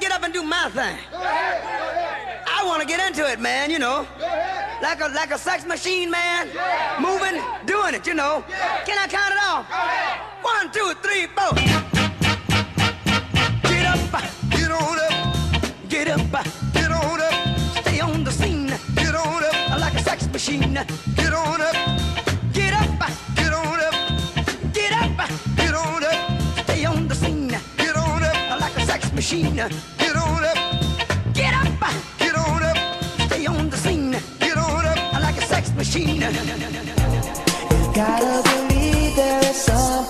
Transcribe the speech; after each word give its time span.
get 0.00 0.12
up 0.12 0.22
and 0.22 0.32
do 0.32 0.42
my 0.42 0.70
thing. 0.70 0.96
I 1.12 2.62
want 2.66 2.80
to 2.82 2.88
get 2.88 3.00
into 3.06 3.30
it, 3.30 3.38
man, 3.38 3.70
you 3.70 3.78
know. 3.78 4.06
Like 4.82 5.00
a 5.00 5.08
like 5.08 5.30
a 5.30 5.38
sex 5.38 5.66
machine, 5.66 6.10
man. 6.10 6.48
Moving, 7.00 7.40
doing 7.66 7.94
it, 7.94 8.06
you 8.06 8.14
know. 8.14 8.42
Can 8.86 8.98
I 8.98 9.06
count 9.06 9.32
it 9.34 9.40
off? 9.42 9.66
One, 10.42 10.72
two, 10.72 10.94
three, 11.02 11.26
four. 11.36 11.52
Get 13.68 13.86
up, 13.86 14.22
Get 14.50 14.70
on 14.70 14.98
up, 14.98 15.88
get 15.88 16.08
up, 16.08 16.44
get 16.72 16.90
on 16.90 17.20
up, 17.20 17.58
stay 17.82 18.00
on 18.00 18.24
the 18.24 18.30
scene. 18.32 18.68
get 18.96 19.14
on 19.14 19.44
up, 19.44 19.80
Like 19.80 19.94
a 19.94 20.02
sex 20.02 20.26
machine. 20.28 20.72
get 21.16 21.32
on 21.34 21.60
up, 21.60 21.76
machine. 29.20 29.54
get 29.54 30.16
on 30.16 30.44
up, 30.44 30.56
Get 31.34 31.52
up, 31.52 31.68
get 32.18 32.34
on 32.34 32.62
up, 32.62 32.76
stay 33.26 33.44
on 33.44 33.68
the 33.68 33.76
scene. 33.76 34.12
get 34.38 34.56
on 34.56 34.86
up. 34.86 35.12
Like 35.20 35.36
a 35.36 35.42
sex 35.42 35.70
machine. 35.74 36.14
You 36.14 36.20
Gotta 37.94 38.42
believe 38.48 39.16
there 39.16 39.44
is 39.44 39.56
something 39.56 40.09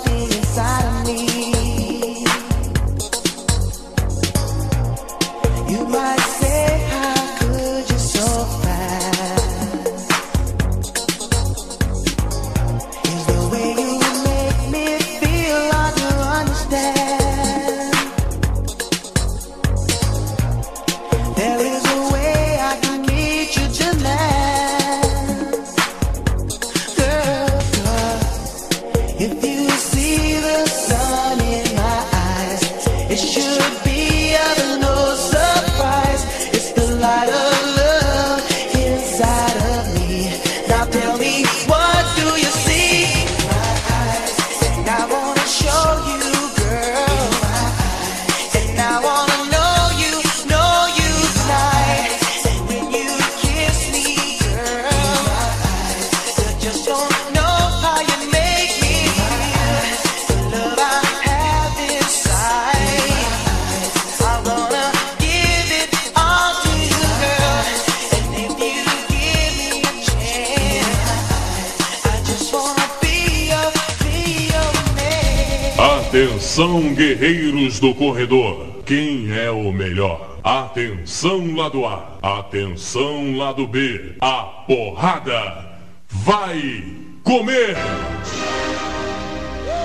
Atenção, 76.20 76.92
guerreiros 76.92 77.80
do 77.80 77.94
corredor. 77.94 78.82
Quem 78.84 79.32
é 79.34 79.50
o 79.50 79.72
melhor? 79.72 80.38
Atenção, 80.44 81.56
lado 81.56 81.86
A. 81.86 82.18
Atenção, 82.20 83.38
lado 83.38 83.66
B. 83.66 84.16
A 84.20 84.42
porrada 84.66 85.80
vai 86.10 86.84
comer. 87.24 87.74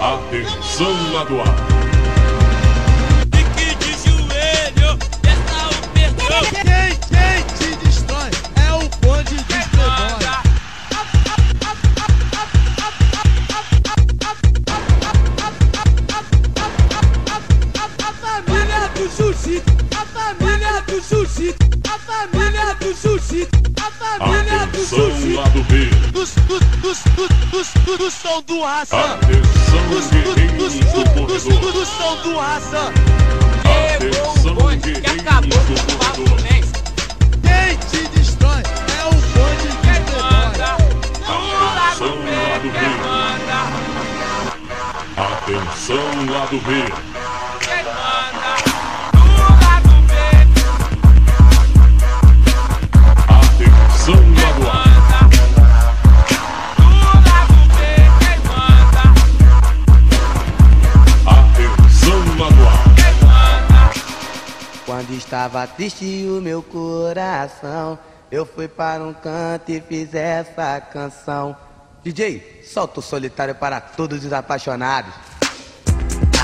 Atenção, 0.02 1.14
lado 1.14 1.40
A. 1.40 1.46
Fique 3.34 3.74
de 3.76 3.94
joelho, 3.94 4.98
desça 5.22 5.70
o 5.70 5.88
perdão. 5.94 6.95
Família 22.32 22.76
do 22.76 22.94
jiu-jitsu, 22.94 23.50
a 23.80 23.92
família 23.92 24.58
do 24.60 24.64
Atenção, 24.64 24.98
jiu-jitsu. 25.00 25.36
lado 25.36 25.64
B. 25.64 25.86
Dos, 26.12 26.32
dos, 26.32 26.60
dos, 26.82 27.00
dos, 27.52 27.68
dos, 27.84 27.98
dos, 27.98 28.14
som 28.14 28.42
do 28.44 28.62
raça. 28.64 28.98
Atenção, 28.98 29.90
Dos, 29.90 30.06
dos, 30.10 30.74
dos, 30.74 30.74
do 30.74 31.26
dos, 31.26 31.44
dos, 31.44 31.88
som 31.88 32.16
do 32.24 32.38
raça. 32.38 32.92
Atenção, 33.96 34.52
o 34.52 34.56
bonde 34.56 34.94
que 34.94 35.08
acabou 35.20 35.50
do 35.50 35.66
com 35.66 35.74
o 35.74 35.98
corredor. 35.98 36.28
Fluminense. 36.28 36.72
Quem 37.44 37.78
te 37.90 38.08
destrói 38.10 38.62
é 38.62 39.06
o 39.06 39.12
bonde 39.12 39.70
playboy. 39.82 40.22
manda? 40.24 40.70
Do 41.26 41.34
Atenção, 41.34 42.16
lado 42.50 42.70
B. 42.72 42.80
Atenção, 45.18 46.06
lado 46.32 46.58
B. 46.62 47.25
Estava 65.36 65.68
triste 65.68 66.26
o 66.30 66.42
meu 66.42 66.64
coração, 66.64 68.00
eu 68.32 68.46
fui 68.46 68.70
para 68.70 69.04
um 69.04 69.14
canto 69.14 69.70
e 69.70 69.82
fiz 69.82 70.14
essa 70.14 70.80
canção. 70.80 71.54
DJ, 72.02 72.64
solta 72.64 73.02
o 73.02 73.04
solitário 73.04 73.54
para 73.54 73.82
todos 73.82 74.24
os 74.24 74.32
apaixonados. 74.32 75.14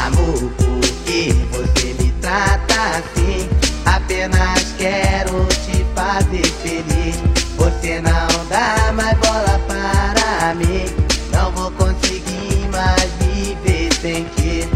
Amor, 0.05 0.37
por 0.57 0.81
que 1.05 1.31
você 1.51 2.03
me 2.03 2.11
trata 2.19 2.73
assim? 2.97 3.49
Apenas 3.85 4.73
quero 4.77 5.45
te 5.45 5.85
fazer 5.95 6.45
feliz. 6.61 7.15
Você 7.55 8.01
não 8.01 8.45
dá 8.49 8.91
mais 8.91 9.17
bola 9.19 9.57
para 9.69 10.53
mim. 10.55 10.83
Não 11.31 11.49
vou 11.53 11.71
conseguir 11.71 12.67
mais 12.69 13.09
viver 13.21 13.93
sem 13.93 14.25
ti. 14.35 14.69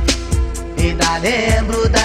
Ainda 0.77 1.17
lembro 1.17 1.75
momentos. 1.89 2.04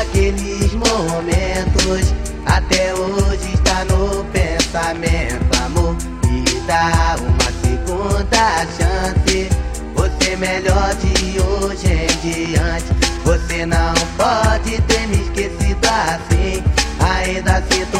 Até 2.60 2.92
hoje 2.94 3.54
está 3.54 3.84
no 3.86 4.22
pensamento, 4.26 5.64
amor. 5.64 5.96
Me 6.26 6.44
dá 6.66 7.16
uma 7.18 7.50
segunda 7.62 8.66
chance. 8.76 9.48
Você 9.94 10.36
melhor 10.36 10.94
de 10.96 11.40
hoje 11.40 11.86
em 11.86 12.50
diante. 12.52 12.84
Você 13.24 13.64
não 13.64 13.94
pode 14.16 14.80
ter 14.82 15.06
me 15.08 15.22
esquecido 15.22 15.86
assim. 15.86 16.62
Ainda 17.00 17.62
sinto 17.70 17.99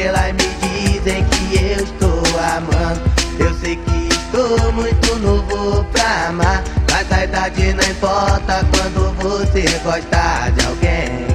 estrelas 0.00 0.32
me 0.32 0.48
dizem 0.60 1.24
que 1.24 1.56
eu 1.56 1.84
estou 1.84 2.22
amando. 2.56 3.00
Eu 3.38 3.54
sei 3.60 3.76
que 3.76 4.08
estou 4.08 4.72
muito 4.72 5.18
novo 5.18 5.84
pra 5.92 6.28
amar. 6.28 6.64
Mas 6.90 7.12
a 7.12 7.24
idade 7.24 7.74
não 7.74 7.84
importa 7.84 8.66
quando 8.72 9.14
você 9.18 9.62
gosta 9.84 10.50
de 10.56 10.66
alguém. 10.66 11.26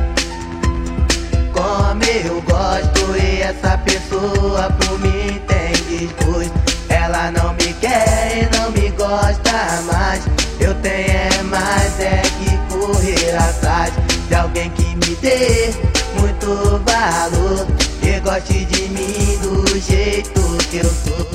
Como 1.53 2.03
eu 2.03 2.41
gosto 2.41 3.17
e 3.17 3.41
essa 3.41 3.77
pessoa 3.79 4.71
por 4.79 4.99
mim 4.99 5.39
tem 5.47 5.71
desgosto. 5.87 6.53
Ela 6.89 7.31
não 7.31 7.53
me 7.53 7.73
quer 7.73 8.49
e 8.49 8.57
não 8.57 8.71
me 8.71 8.89
gosta 8.91 9.81
mais. 9.91 10.25
Eu 10.59 10.73
tenho 10.75 11.11
é 11.11 11.43
mais 11.43 11.99
é 11.99 12.21
que 12.39 12.57
correr 12.73 13.35
atrás 13.37 13.93
de 14.27 14.35
alguém 14.35 14.71
que 14.71 14.95
me 14.95 15.15
dê 15.21 15.71
muito 16.19 16.81
valor. 16.83 17.94
Goste 18.35 18.65
de 18.65 18.89
mim 18.89 19.37
do 19.41 19.65
jeito 19.79 20.41
que 20.69 20.79
eu 20.79 20.83
sou. 20.83 21.25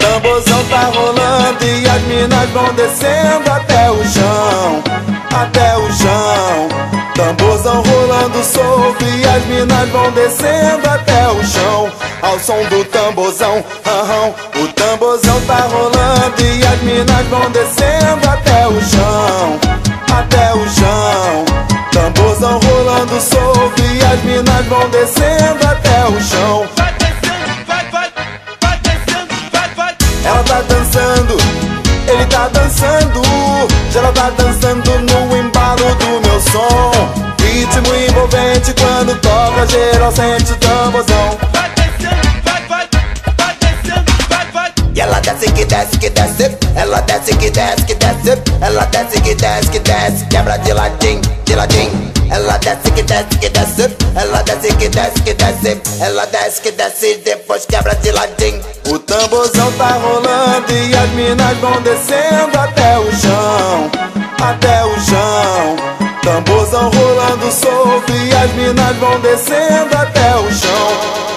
tamborzão 0.00 0.64
tá 0.64 0.90
rolando 0.92 1.64
e 1.64 1.88
as 1.88 2.02
minas 2.02 2.50
vão 2.50 2.74
descendo 2.74 3.48
até 3.48 3.88
o 3.88 4.04
chão, 4.04 4.82
até 5.32 5.76
o 5.76 5.92
chão. 5.92 6.68
Tamborzão 7.14 7.82
rolando 7.82 8.42
solto 8.42 9.04
e 9.04 9.24
as 9.28 9.44
minas 9.46 9.88
vão 9.90 10.10
descendo 10.10 10.88
até 10.88 11.28
o 11.28 11.44
chão, 11.44 11.92
ao 12.20 12.36
som 12.40 12.64
do 12.64 12.84
tamborzão. 12.86 13.64
Aham, 13.86 14.34
o 14.60 14.68
tamborzão 14.72 15.40
tá 15.42 15.68
rolando 15.70 16.42
e 16.42 16.66
as 16.66 16.82
minas 16.82 17.26
vão 17.28 17.48
descendo 17.52 18.28
até 18.28 18.66
o 18.66 18.80
chão, 18.80 18.91
dançando. 32.82 33.22
Geral 33.90 34.12
tá 34.12 34.30
dançando 34.30 34.90
no 34.98 35.36
embalo 35.36 35.94
do 35.94 36.28
meu 36.28 36.40
som. 36.40 36.90
Ritmo 37.40 37.94
envolvente 37.94 38.74
quando 38.74 39.18
toca, 39.20 39.66
geral 39.66 40.12
sente 40.12 40.52
o 40.52 40.56
tamborzão. 40.56 41.51
Desce 45.42 45.54
que 45.54 45.64
desce 45.64 45.98
que 45.98 46.10
desce, 46.10 46.58
ela 46.76 47.00
desce 47.00 47.36
que 47.36 47.50
desce 47.50 47.84
que 47.84 47.94
desce, 47.94 48.42
ela 48.60 48.84
desce 48.86 49.20
que 49.20 49.34
desce 49.34 49.70
que 49.70 49.80
desce, 49.80 50.24
quebra 50.26 50.56
de 50.58 50.72
ladinho, 50.72 51.20
de 51.44 51.56
ladinho. 51.56 52.12
Ela 52.30 52.58
desce 52.58 52.90
que 52.92 53.02
desce 53.02 53.38
que 53.40 53.48
desce, 53.48 53.96
ela 54.14 54.42
desce 54.42 54.74
que 54.76 54.88
desce 54.88 55.20
que 55.22 55.34
desce, 55.34 55.80
ela 56.00 56.26
desce 56.26 56.60
que 56.62 56.70
desce 56.70 57.12
e 57.12 57.16
depois 57.18 57.66
quebra 57.66 57.94
de 57.96 58.12
ladinho. 58.12 58.62
O 58.88 58.98
tamborzão 58.98 59.72
tá 59.72 59.98
rolando 59.98 60.72
e 60.72 60.96
as 60.96 61.10
minas 61.10 61.56
vão 61.58 61.82
descendo 61.82 62.58
até 62.58 62.98
o 62.98 63.12
chão, 63.12 63.90
até 64.40 64.84
o 64.84 65.00
chão. 65.00 65.76
Tamborzão 66.22 66.88
rolando 66.88 67.50
solto 67.50 68.12
e 68.12 68.32
as 68.32 68.52
minas 68.52 68.96
vão 68.96 69.18
descendo 69.20 69.96
até 69.96 70.36
o 70.36 70.52
chão. 70.52 71.31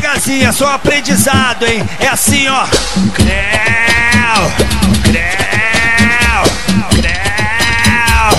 Devagarzinho, 0.00 0.48
é 0.48 0.52
só 0.52 0.72
aprendizado, 0.72 1.66
hein? 1.66 1.86
É 2.00 2.08
assim, 2.08 2.48
ó. 2.48 2.66
Creu, 3.14 3.28
creu, 5.04 6.42
creu. 6.90 8.34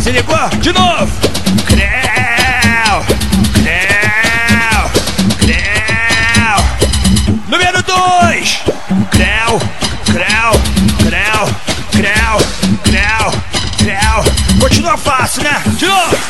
Se 0.00 0.10
ligou? 0.10 0.48
De 0.60 0.72
novo. 0.72 1.12
Creu, 1.66 3.04
creu, 3.54 4.90
creu. 5.38 6.56
Número 7.48 7.82
dois. 7.84 8.62
Creu, 9.12 9.60
creu, 10.06 10.50
creu, 11.04 11.48
creu, 11.92 12.36
creu, 12.82 13.32
creu. 13.78 14.24
Continua 14.60 14.96
fácil, 14.96 15.44
né? 15.44 15.62
De 15.78 15.86
novo. 15.86 16.25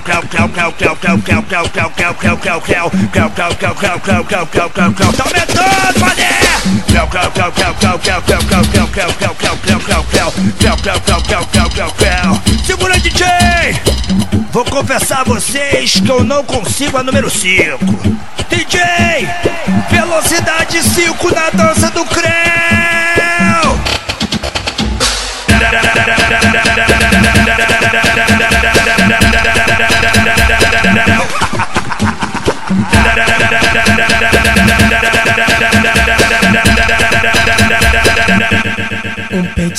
Creu, 0.00 0.22
creu, 11.72 11.90
creu. 11.90 12.40
Segura, 12.64 12.98
DJ! 12.98 13.26
Vou 14.52 14.64
confessar 14.64 15.20
a 15.20 15.24
vocês 15.24 16.00
que 16.00 16.10
eu 16.10 16.24
não 16.24 16.42
consigo 16.44 16.96
a 16.96 17.02
número 17.02 17.30
5. 17.30 17.78
DJ! 18.48 19.28
Velocidade 19.90 20.82
5 20.82 21.34
na 21.34 21.50
dança 21.50 21.90
do 21.90 22.06
creu! 22.06 22.69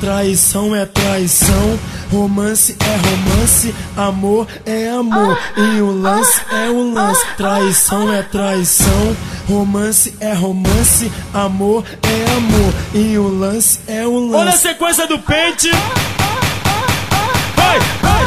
Traição 0.00 0.74
é 0.74 0.86
traição, 0.86 1.78
romance 2.10 2.74
é 2.80 2.96
romance, 2.96 3.74
amor 3.94 4.46
é 4.64 4.88
amor. 4.88 5.38
E 5.58 5.82
o 5.82 5.92
lance 5.92 6.40
é 6.50 6.70
o 6.70 6.90
lance. 6.90 7.22
Traição 7.36 8.10
é 8.10 8.22
traição, 8.22 9.16
romance 9.46 10.14
é 10.18 10.32
romance, 10.32 11.12
amor 11.34 11.84
é 12.02 12.30
amor. 12.32 12.74
E 12.94 13.18
o 13.18 13.28
lance 13.28 13.78
é 13.86 14.06
o 14.06 14.18
lance. 14.18 14.36
Olha 14.36 14.50
a 14.50 14.56
sequência 14.56 15.06
do 15.06 15.18
pente. 15.18 15.70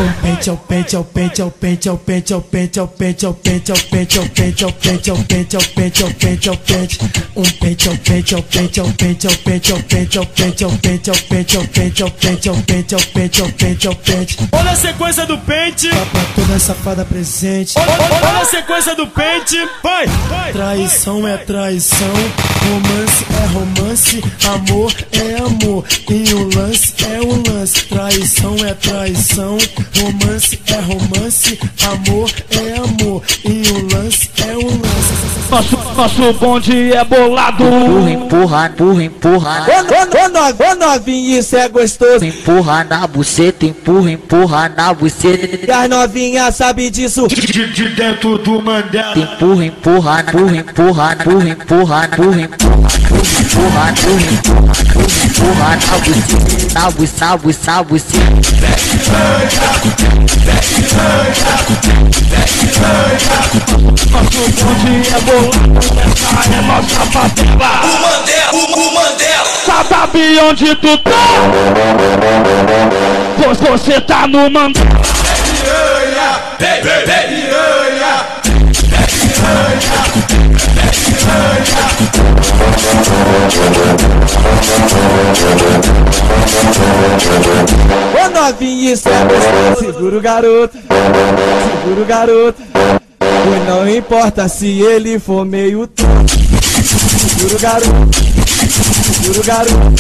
Um 0.02 0.12
pente 0.22 0.50
ao 0.50 0.58
pente 0.58 0.96
ao 0.96 1.04
pente 1.04 1.42
ao 1.42 1.52
pente 1.52 1.90
ao 1.90 1.98
pente 1.98 2.34
ao 2.34 2.42
pente 2.42 2.80
ao 2.80 2.88
pente 2.88 3.26
ao 3.26 3.34
pente 3.34 3.72
ao 3.72 3.78
pente 3.78 4.12
ao 4.12 4.24
pente 4.24 4.64
ao 4.64 4.72
pente 4.74 5.10
ao 5.12 5.24
pente 5.24 5.56
ao 5.56 5.64
pente 5.64 6.04
ao 6.04 6.14
pente 6.14 6.50
ao 6.50 6.58
pente 6.58 7.00
um 7.36 7.44
pente 7.44 7.90
ao 7.90 7.98
pente 7.98 8.36
ao 8.36 8.44
pente 8.44 8.80
ao 8.80 8.92
pente 8.92 9.28
ao 9.28 9.38
pente 9.38 9.70
ao 9.70 9.84
pente 9.86 10.20
ao 10.20 10.26
pente 10.26 10.80
ao 10.80 10.82
pente 10.84 11.10
ao 11.10 11.18
pente 11.18 11.60
ao 11.60 11.68
pente 11.68 12.02
ao 12.02 12.12
pente 12.12 12.50
ao 12.50 12.56
pente 12.56 12.96
ao 12.96 13.02
pente 13.02 13.42
ao 13.42 13.50
pente 13.52 13.88
ao 13.88 13.96
pente 13.96 14.38
Olha 14.52 14.72
a 14.72 14.76
sequência 14.76 15.26
do 15.26 15.38
pente. 15.38 15.90
Pra 15.90 16.26
toda 16.36 16.60
safada 16.60 17.06
presente 17.06 17.74
Olha, 17.78 18.42
a 18.42 18.46
sequência 18.46 18.96
do 18.96 19.08
pente. 19.08 19.58
Vai. 19.82 20.08
Traição 20.52 21.28
é 21.28 21.38
traição, 21.38 22.14
romance 22.64 23.26
é 23.30 23.46
romance, 23.48 24.24
amor 24.48 24.94
é 25.12 25.38
amor 25.38 25.86
e 26.10 26.34
o 26.34 26.50
lance 26.56 26.94
é 27.06 27.20
o 27.22 27.52
lance. 27.52 27.86
Traição 27.86 28.56
é 28.66 28.74
traição, 28.74 29.58
romance 30.00 30.60
é 30.68 30.80
romance, 30.80 31.60
amor 31.86 32.32
é 32.50 32.78
amor 32.78 33.22
e 33.46 33.64
o 33.72 33.96
lance 33.96 34.30
é 34.38 34.56
o 34.56 34.68
lance. 34.68 35.24
Nosso, 35.52 35.78
nosso 35.96 36.34
bonde 36.34 36.94
é 36.94 37.04
bolado. 37.04 37.64
Empurra, 37.64 38.68
empurra, 38.68 39.04
empurra. 39.04 39.68
Ô 40.72 40.76
novinha, 40.76 41.40
isso 41.40 41.56
é 41.56 41.70
gostoso. 41.70 42.26
Empurra 42.26 42.84
na 42.84 43.06
buceta, 43.06 43.66
empurra, 43.66 44.12
empurra 44.12 44.70
na 44.70 44.94
buceta. 44.94 45.66
E 45.68 45.72
as 45.72 45.90
novinhas 45.90 46.56
sabe 46.56 46.90
disso. 46.90 47.28
De, 47.28 47.68
de 47.72 47.90
dentro 47.90 48.38
do 48.40 48.62
Mandela. 48.62 49.18
Empurra, 49.18 49.66
empurra, 49.66 50.22
empurra, 50.22 50.58
empurra, 50.58 51.14
empurra, 51.14 51.14
empurra, 51.14 51.54
empurra, 51.54 52.06
empurra, 52.06 52.42
empurra, 52.42 52.44
empurra, 52.44 53.92
empurra, 53.92 53.92
empurra 53.92 54.93
na 55.44 56.00
buceta, 56.00 56.74
na 56.74 56.92
buceta, 56.92 57.38
na 57.68 57.84
buceta, 57.84 58.20
na 58.20 59.84
buceta. 59.84 60.24
Nosso 64.12 64.44
bonde 64.64 65.10
é 65.10 65.20
bolado, 65.22 65.76
essa 66.00 66.54
é 66.54 66.62
nossa 66.62 67.04
favela. 67.12 67.72
O 67.84 68.02
Mandela, 68.02 68.54
o, 68.54 68.56
o 68.58 68.94
Mandela. 68.94 69.46
Sabe 69.66 70.40
onde 70.40 70.76
tu 70.76 70.98
tá? 71.00 71.12
Pois 73.44 73.58
você 73.60 74.02
tá 74.02 74.28
no 74.28 74.50
Mandela. 74.50 75.04
Vem, 76.60 76.82
vem, 76.82 77.06
vem. 77.06 77.53
Ô 88.16 88.30
novinha, 88.30 88.94
isso 88.94 89.10
é. 89.10 89.76
Segura 89.76 90.18
o 90.18 90.22
garoto, 90.22 90.78
segura 90.78 92.02
o 92.02 92.06
garoto. 92.06 92.62
Pois 93.20 93.68
não 93.68 93.90
importa 93.90 94.48
se 94.48 94.82
ele 94.82 95.20
for 95.20 95.46
meio 95.46 95.88
tonto. 95.88 96.34
Segura 97.38 97.56
o 97.56 97.60
garoto, 97.60 98.18
segura 99.22 99.40
o 99.40 99.44
garoto. 99.44 99.94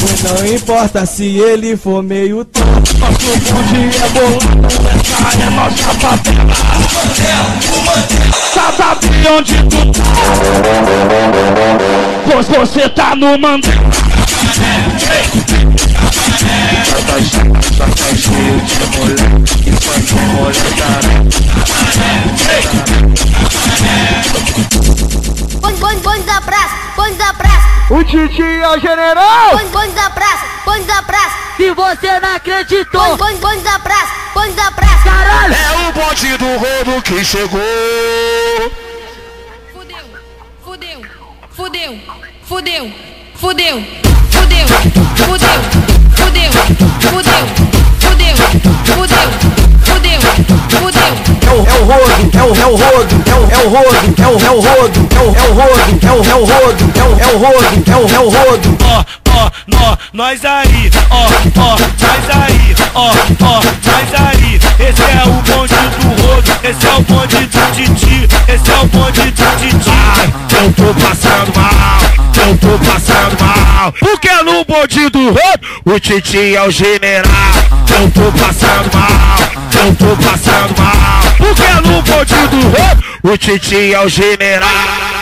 Pois 0.00 0.22
não 0.22 0.46
importa 0.54 1.06
se 1.06 1.24
ele 1.38 1.76
for 1.76 2.02
meio 2.02 2.44
tonto. 2.44 2.96
Nosso 2.98 3.36
bonde 3.52 3.90
é 3.96 4.08
bolado, 4.08 4.66
essa 5.28 5.42
é 5.42 5.50
nossa 5.50 5.88
favela. 6.00 6.54
Mandela, 6.94 7.62
Sabe 8.76 9.06
onde 9.28 9.54
tu 9.64 9.92
tá? 9.92 10.02
Pois 12.30 12.46
você 12.48 12.88
tá 12.88 13.14
no 13.16 13.38
Mandela. 13.38 14.11
Bonde 26.02 26.24
da 26.24 26.40
praça, 26.40 26.74
bonde 26.96 27.14
da 27.16 27.32
praça, 27.34 27.68
O 27.90 28.04
Titi 28.04 28.42
é 28.42 28.68
o 28.68 28.78
general. 28.80 29.50
bonde, 29.56 29.70
bonde 29.70 29.92
da 29.92 30.10
praça, 30.10 30.44
bonde 30.64 30.84
da 30.84 31.02
praça. 31.02 31.36
Se 31.56 31.70
você 31.72 32.20
não 32.20 32.34
acreditou, 32.34 33.00
Bonde, 33.00 33.18
bonde, 33.18 33.38
bonde 33.40 33.62
da 33.62 33.78
praça, 33.78 34.12
bonde 34.34 34.52
da 34.52 34.70
praça. 34.72 35.02
caralho. 35.04 35.54
É 35.54 35.88
o 35.88 35.92
bonde 35.92 36.36
do 36.36 36.46
roubo 36.56 37.02
que 37.02 37.24
chegou. 37.24 37.60
Fudeu, 39.72 39.98
fudeu, 40.64 41.02
fudeu, 41.50 41.98
fudeu, 42.44 42.92
fudeu, 43.42 43.82
fudeu, 44.30 44.66
fudeu, 44.68 45.58
fudeu, 46.14 46.52
fudeu, 47.10 47.42
fudeu, 47.90 48.36
fudeu, 48.94 49.40
fudeu, 49.82 50.20
fudeu. 50.70 51.10
É 51.42 51.50
o, 51.50 51.66
é 51.66 51.74
o 51.74 51.84
rodo, 51.84 52.38
é 52.38 52.44
o, 52.44 52.54
é 52.54 52.66
o 52.66 52.76
rodo, 52.76 53.16
é 53.26 53.34
o, 53.34 53.50
é 53.50 53.58
o 53.58 53.68
rodo, 53.68 53.98
é 54.16 54.28
o, 54.28 54.38
é 54.38 54.50
o 54.52 54.60
rodo, 54.60 55.08
é 55.10 55.20
o, 55.20 55.26
é 55.26 55.44
o 55.44 55.54
rodo, 55.54 55.98
é 56.06 56.12
o, 56.12 56.22
é 56.22 56.34
o 56.36 56.44
rodo, 56.44 56.84
é 56.94 57.02
o, 57.02 57.18
é 57.18 57.26
o 57.26 57.38
rodo, 57.38 57.66
é 57.90 57.96
o, 57.96 58.14
é 58.14 58.20
o 58.20 58.28
rodo. 58.28 58.78
Ó, 58.84 59.04
ó, 59.30 59.50
nó, 59.66 59.96
nós 60.12 60.44
aí, 60.44 60.88
ó, 61.10 61.16
ó, 61.16 61.76
nós 61.98 62.24
aí, 62.46 62.76
ó, 62.94 63.10
ó, 63.10 63.60
nós 63.90 64.20
aí. 64.20 64.51
Esse 64.82 65.02
é 65.02 65.22
o 65.24 65.32
bonde 65.42 65.74
do 65.74 66.22
rodo, 66.22 66.52
esse 66.64 66.86
é 66.86 66.94
o 66.94 67.02
bonde 67.02 67.46
do 67.46 67.72
Titi, 67.72 68.28
esse 68.48 68.70
é 68.70 68.78
o 68.78 68.86
bonde 68.86 69.30
do. 69.30 69.42
Ai, 69.90 70.34
eu 70.60 70.72
tô 70.72 70.94
passando 71.00 71.56
mal, 71.56 72.00
eu 72.44 72.58
tô 72.58 72.78
passando 72.84 73.40
mal. 73.40 73.92
Porque 73.92 74.32
no 74.42 74.64
bonde 74.64 75.08
do 75.10 75.28
rodo, 75.28 75.66
o 75.84 76.00
Titi 76.00 76.56
é 76.56 76.62
o 76.62 76.70
general. 76.70 77.30
Eu 77.90 78.10
tô 78.10 78.32
passando 78.32 78.92
mal, 78.92 79.84
eu 79.84 79.94
tô 79.94 80.16
passando 80.16 80.78
mal. 80.78 81.22
Porque 81.38 81.88
no 81.88 82.02
bonde 82.02 82.34
do 82.48 82.60
rodo, 82.68 83.02
o 83.22 83.38
Titi 83.38 83.94
é 83.94 84.00
o 84.00 84.08
general. 84.08 85.12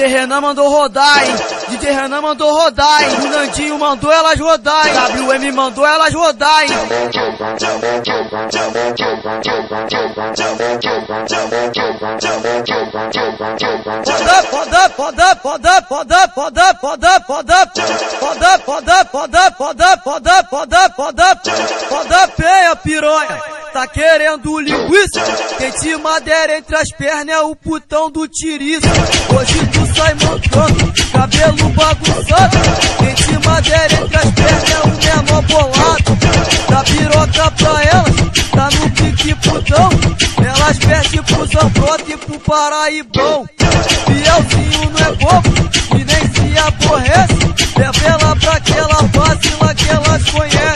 DJ 0.00 0.06
Renan 0.06 0.40
mandou 0.40 0.66
rodar, 0.66 1.22
hein? 1.22 1.34
DJ 1.68 1.92
Renan 1.92 2.22
mandou 2.22 2.50
rodar, 2.50 3.02
hein? 3.02 3.10
O 3.22 3.28
Nandinho 3.28 3.78
mandou 3.78 4.10
elas 4.10 4.40
rodar, 4.40 4.86
hein? 4.86 4.94
WM 5.28 5.52
mandou 5.52 5.86
elas 5.86 6.14
rodar, 6.14 6.62
hein? 6.62 6.70
Poda, 14.50 14.88
poda, 14.96 15.36
poda, 15.36 15.82
poda, 15.82 15.82
poda, 15.82 16.28
poda, 16.28 16.74
poda, 16.80 17.20
poda, 17.20 17.20
poda, 17.20 18.64
poda, 18.64 19.04
poda, 19.04 19.50
poda, 19.50 19.50
poda, 19.50 20.42
poda, 20.42 20.88
poda, 20.96 21.36
poda, 21.90 22.28
peia, 22.38 22.76
piranha. 22.76 23.59
Tá 23.80 23.86
querendo 23.86 24.60
linguiça? 24.60 25.22
Quem 25.56 25.70
te 25.70 25.96
madeira 25.96 26.58
entre 26.58 26.76
as 26.76 26.92
pernas 26.92 27.34
é 27.34 27.40
o 27.40 27.56
putão 27.56 28.10
do 28.10 28.28
tiriço. 28.28 28.86
Hoje 29.34 29.66
tu 29.68 29.96
sai 29.96 30.12
mancando, 30.16 30.92
cabelo 31.10 31.68
bagunçado. 31.70 32.58
Quem 32.98 33.14
te 33.14 33.46
madeira 33.48 33.94
entre 33.94 34.16
as 34.18 34.30
pernas 34.32 34.70
é 34.70 34.80
o 34.80 35.22
menor 35.22 35.42
bolado. 35.44 36.18
Dá 36.68 36.84
piroca 36.84 37.50
pra 37.52 37.84
elas, 37.84 38.16
tá 38.50 38.68
no 38.70 38.90
pique 38.90 39.34
putão. 39.36 39.88
Elas 40.44 40.78
perdem 40.78 41.22
pro 41.22 41.46
Zambrota 41.46 42.04
e 42.06 42.16
pro 42.18 42.38
Paraibão. 42.40 43.48
Fielzinho 44.04 44.90
não 44.90 45.06
é 45.06 45.12
bobo 45.12 45.70
e 45.92 46.04
nem 46.04 46.52
se 46.52 46.58
aborrece. 46.58 47.78
Leva 47.78 48.06
ela 48.06 48.36
pra 48.36 48.52
aquela 48.52 49.02
base 49.04 49.56
lá 49.58 49.74
que 49.74 49.88
elas 49.88 50.30
conhecem. 50.30 50.69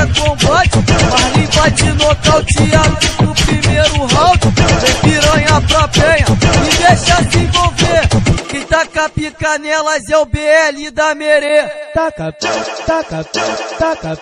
Quer 0.00 0.14
combate. 0.14 0.70
Marlin 1.10 1.46
vai 1.46 1.70
te 1.72 1.84
nocautear 1.92 2.90
no 3.20 3.34
primeiro 3.34 4.06
round. 4.06 4.40
Vem 4.80 4.94
piranha 5.12 5.60
pra 5.68 5.88
penha 5.88 6.26
e 6.66 6.76
deixa 6.76 7.30
se 7.30 7.38
envolver. 7.38 8.08
Quem 8.48 8.62
taca 8.62 9.08
pica 9.10 9.58
nelas 9.58 10.08
é 10.08 10.18
o 10.18 10.26
BL 10.26 10.90
da 10.92 11.14
Merê. 11.14 11.62
Taca, 11.94 12.32
taca, 12.86 13.24
taca, 13.24 13.24
taca 13.78 14.16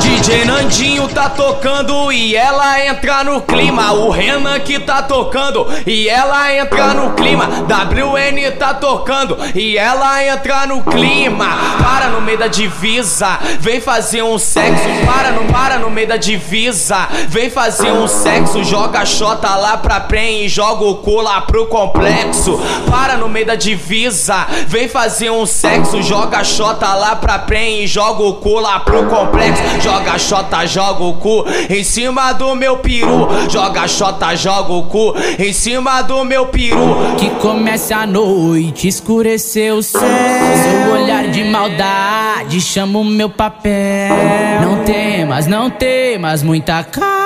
DJ 0.00 0.44
Nandinho 0.44 1.08
tá 1.08 1.28
tocando 1.28 2.12
e 2.12 2.36
ela 2.36 2.84
entra 2.86 3.24
no 3.24 3.42
clima. 3.42 3.92
O 3.92 4.10
Renan 4.10 4.60
que 4.60 4.78
tá 4.78 5.02
tocando 5.02 5.66
e 5.86 6.08
ela 6.08 6.54
entra 6.54 6.94
no 6.94 7.14
clima. 7.14 7.46
WN 7.46 8.50
tá 8.58 8.74
tocando 8.74 9.36
e 9.54 9.76
ela 9.76 10.24
entra 10.24 10.66
no 10.66 10.82
clima. 10.84 11.46
Para 11.82 12.08
no 12.10 12.20
meio 12.20 12.38
da 12.38 12.46
divisa, 12.46 13.38
vem 13.60 13.80
fazer 13.80 14.22
um 14.22 14.38
sexo. 14.38 14.84
Para, 15.04 15.32
não 15.32 15.46
para 15.46 15.78
no 15.78 15.90
meio 15.90 16.08
da 16.08 16.16
divisa, 16.16 17.08
vem 17.28 17.50
fazer 17.50 17.90
um 17.92 18.06
sexo. 18.06 18.62
Joga 18.62 19.00
a 19.00 19.06
xota 19.06 19.54
lá 19.56 19.76
pra 19.76 20.00
prem 20.00 20.44
e 20.44 20.48
joga 20.48 20.84
o 20.84 20.96
cu 20.96 21.20
lá 21.20 21.40
pro 21.40 21.66
complexo. 21.66 22.60
Para 22.90 23.16
no 23.16 23.28
meio 23.28 23.46
da 23.46 23.54
divisa, 23.54 24.46
vem 24.68 24.88
fazer 24.88 25.30
um 25.30 25.44
sexo. 25.44 25.55
Joga 26.02 26.38
a 26.38 26.44
xota 26.44 26.94
lá 26.94 27.16
pra 27.16 27.38
prem 27.38 27.82
e 27.82 27.86
joga 27.86 28.22
o 28.22 28.34
cu 28.34 28.60
lá 28.60 28.80
pro 28.80 29.06
complexo. 29.06 29.62
Joga 29.80 30.18
xota, 30.18 30.66
joga 30.66 31.04
o 31.04 31.14
cu 31.14 31.44
em 31.70 31.82
cima 31.82 32.32
do 32.32 32.54
meu 32.54 32.78
peru. 32.78 33.28
Joga 33.48 33.88
xota, 33.88 34.34
joga 34.36 34.72
o 34.72 34.84
cu 34.84 35.14
em 35.38 35.52
cima 35.52 36.02
do 36.02 36.24
meu 36.24 36.46
peru. 36.46 37.16
Que 37.18 37.30
comece 37.30 37.94
a 37.94 38.06
noite, 38.06 38.86
escureceu 38.88 39.76
o 39.76 39.82
céu. 39.82 40.00
Seu 40.00 40.92
olhar 40.92 41.28
de 41.28 41.44
maldade 41.44 42.60
chama 42.60 42.98
o 42.98 43.04
meu 43.04 43.30
papel. 43.30 44.14
Não 44.60 44.84
temas, 44.84 45.46
não 45.46 45.70
temas, 45.70 46.42
muita 46.42 46.84
calma. 46.84 47.25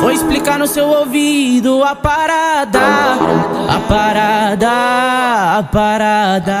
Vou 0.00 0.10
explicar 0.10 0.58
no 0.58 0.66
seu 0.66 0.86
ouvido 0.86 1.82
a 1.82 1.94
parada. 1.94 2.80
A 3.68 3.80
parada, 3.88 4.68
a 5.58 5.62
parada. 5.62 6.58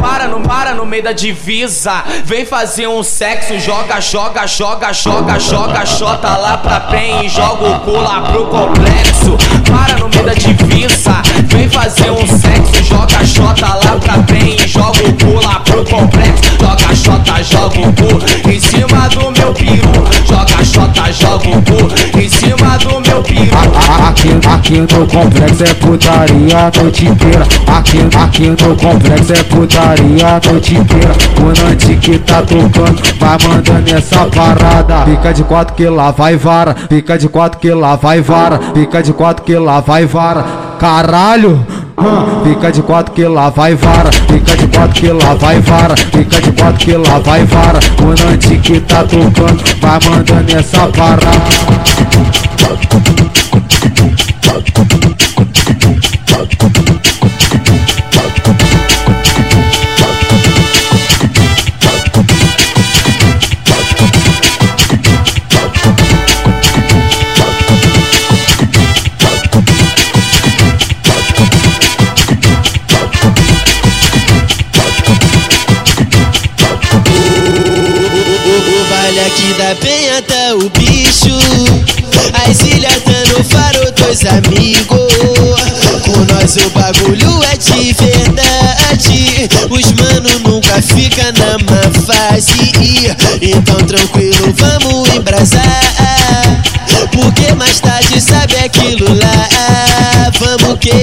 Para, 0.00 0.28
não 0.28 0.42
para 0.42 0.74
no 0.74 0.86
meio 0.86 1.02
da 1.02 1.12
divisa. 1.12 2.04
Vem 2.24 2.44
fazer 2.44 2.86
um 2.86 3.02
sexo. 3.02 3.58
Joga, 3.58 4.00
joga, 4.00 4.46
joga, 4.46 4.92
joga, 4.92 5.38
joga, 5.38 5.86
xota 5.86 6.36
lá 6.36 6.58
pra 6.58 6.80
prem 6.80 7.26
e 7.26 7.28
joga 7.28 7.68
o 7.68 7.80
cu 7.80 7.92
lá 7.92 8.22
pro 8.22 8.46
complexo. 8.46 9.36
Para 9.70 9.98
no 9.98 10.08
meio 10.08 10.24
da 10.24 10.34
divisa. 10.34 11.22
Fazer 11.72 12.10
um 12.10 12.26
sexo, 12.26 12.84
joga 12.84 13.24
xota 13.24 13.66
lá 13.66 13.96
pra 14.00 14.18
bem 14.18 14.56
e 14.56 14.68
joga 14.68 15.02
o 15.08 15.12
cu 15.14 15.46
lá 15.46 15.60
pro 15.60 15.84
complexo. 15.84 16.42
Joga 16.60 16.94
xota, 16.94 17.42
joga 17.42 17.80
o 17.80 17.92
cu 17.92 18.50
em 18.50 18.60
cima 18.60 19.08
do 19.08 19.30
meu 19.30 19.54
peru. 19.54 20.04
Joga 20.26 20.64
xota, 20.64 21.12
joga 21.12 21.48
o 21.48 21.62
cu 21.62 22.18
em 22.18 22.28
cima 22.28 22.76
do 22.78 23.00
meu 23.00 23.22
peru. 23.22 23.50
Aqui, 24.08 24.28
aqui 24.46 24.80
no 24.80 25.06
complexo 25.06 25.64
é 25.64 25.74
putaria 25.74 26.58
a 26.58 26.82
noite 26.82 27.06
inteira. 27.06 27.46
Aqui, 27.66 27.98
aqui 28.22 28.48
no 28.50 28.76
complexo 28.76 29.32
é 29.32 29.42
putaria 29.44 30.26
a 30.26 30.50
noite 30.50 30.74
inteira. 30.74 31.14
O 31.38 31.64
Nante 31.64 31.96
que 31.96 32.18
tá 32.18 32.42
tocando, 32.42 33.02
vai 33.18 33.38
mandando 33.48 33.94
essa 33.94 34.26
parada. 34.26 35.04
Fica 35.04 35.32
de 35.32 35.44
quatro 35.44 35.74
que 35.74 35.88
lá 35.88 36.10
vai 36.10 36.36
vara. 36.36 36.76
Fica 36.88 37.18
de 37.18 37.28
quatro 37.28 37.58
que 37.58 37.70
lá 37.72 37.96
vai 37.96 38.20
vara. 38.20 38.60
Fica 38.74 39.02
de 39.02 39.12
quatro 39.12 39.44
que 39.44 39.56
lá 39.56 39.80
vai 39.80 40.04
vara. 40.04 40.69
Caralho! 40.80 41.62
Fica 42.42 42.72
de 42.72 42.80
quatro 42.80 43.12
que 43.12 43.26
lá 43.26 43.50
vai 43.50 43.74
vara, 43.74 44.10
fica 44.10 44.56
de 44.56 44.66
quatro 44.68 44.94
que 44.94 45.08
lá 45.12 45.34
vai 45.34 45.60
vara, 45.60 45.94
fica 45.94 46.40
de 46.40 46.52
quatro 46.52 46.78
que 46.78 46.96
lá 46.96 47.18
vai 47.18 47.44
vara. 47.44 47.78
O 48.00 48.06
Nante 48.06 48.56
que 48.56 48.80
tá 48.80 49.04
tocando, 49.04 49.62
vai 49.78 49.98
mandando 50.08 50.56
essa. 50.56 50.86
O 50.86 50.90
baile 79.70 79.74
aqui 79.74 79.74
da 79.74 79.74
penha 79.76 80.22
tá 80.22 80.54
o 80.54 80.70
bicho. 80.70 81.36
As 82.48 82.60
ilhas 82.60 83.02
tá 83.02 83.36
no 83.36 83.44
faro, 83.44 83.92
dois 83.92 84.24
amigos. 84.26 85.12
Com 86.04 86.34
nós 86.34 86.56
o 86.56 86.70
bagulho 86.70 87.42
é 87.44 87.56
de 87.56 87.92
verdade. 87.92 89.48
Os 89.70 89.92
mano 89.92 90.38
nunca 90.40 90.80
fica 90.82 91.32
na 91.32 91.58
má 91.58 91.82
fase. 92.06 92.72
Então 93.40 93.76
tranquilo, 93.86 94.54
vamos 94.56 95.08
embrasar. 95.14 96.62
Porque 97.12 97.52
mais 97.54 97.80
tarde 97.80 98.20
sabe 98.20 98.56
aquilo 98.56 99.06
lá. 99.14 99.48
Vamos 100.38 100.78
que? 100.78 100.99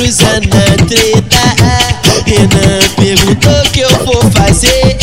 Cruzam 0.00 0.26
na 0.48 0.86
treta 0.86 1.36
Renan 2.24 2.80
perguntou 2.96 3.52
o 3.52 3.70
que 3.70 3.80
eu 3.80 3.90
vou 4.06 4.22
fazer 4.30 4.96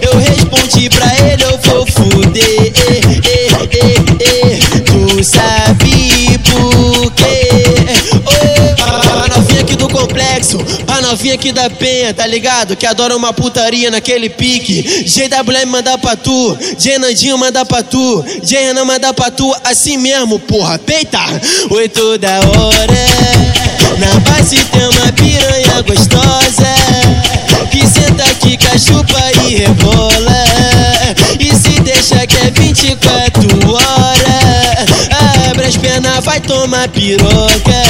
Eu 0.00 0.16
respondi 0.18 0.88
pra 0.90 1.12
ele, 1.26 1.42
eu 1.42 1.58
vou 1.58 1.84
fuder 1.86 2.72
Tu 4.84 5.24
sabe 5.24 6.38
por 6.44 7.12
quê? 7.14 7.48
Oh, 8.24 9.24
a 9.24 9.28
novinha 9.36 9.60
aqui 9.62 9.74
do 9.76 9.88
complexo, 9.88 10.58
a 10.86 11.00
novinha 11.00 11.34
aqui 11.34 11.52
da 11.52 11.68
penha, 11.68 12.14
tá 12.14 12.26
ligado? 12.26 12.76
Que 12.76 12.86
adora 12.86 13.16
uma 13.16 13.32
putaria 13.32 13.90
naquele 13.90 14.28
pique. 14.28 14.82
JWM 15.04 15.66
mandar 15.66 15.98
pra 15.98 16.16
tu, 16.16 16.56
J 16.78 16.98
mandar 17.36 17.64
pra 17.64 17.82
tu, 17.82 18.24
J 18.42 18.72
mandar 18.84 19.14
pra 19.14 19.30
tu, 19.30 19.54
assim 19.64 19.96
mesmo, 19.96 20.38
porra, 20.38 20.78
peita! 20.78 21.20
Oito 21.70 22.18
da 22.18 22.40
hora, 22.40 23.55
na 23.98 24.20
base 24.20 24.56
tem 24.56 24.88
uma 24.88 25.12
piranha 25.12 25.82
gostosa, 25.82 26.74
que 27.70 27.86
senta 27.86 28.24
aqui, 28.24 28.56
cachupa 28.56 29.20
e 29.44 29.56
rebola, 29.56 30.44
e 31.38 31.54
se 31.54 31.80
deixa 31.80 32.26
que 32.26 32.36
é 32.36 32.50
24 32.50 33.72
horas, 33.72 35.48
abre 35.48 35.66
as 35.66 35.76
pernas, 35.76 36.24
vai 36.24 36.40
tomar 36.40 36.88
piroca, 36.88 37.82